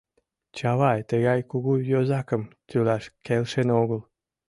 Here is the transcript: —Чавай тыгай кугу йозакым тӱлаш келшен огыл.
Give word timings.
—Чавай 0.57 0.99
тыгай 1.09 1.39
кугу 1.49 1.73
йозакым 1.91 2.43
тӱлаш 2.69 3.03
келшен 3.25 3.69
огыл. 3.81 4.01